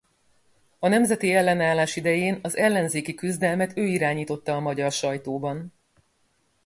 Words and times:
A 0.79 0.87
nemzeti 0.87 1.33
ellenállás 1.33 1.95
idején 1.95 2.39
az 2.43 2.57
ellenzéki 2.57 3.13
küzdelmet 3.13 3.77
ő 3.77 3.83
irányította 3.85 4.55
a 4.55 4.59
magyar 4.59 4.91
sajtóban. 4.91 5.73